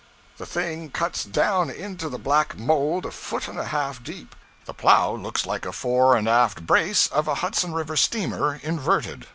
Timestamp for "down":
1.23-1.69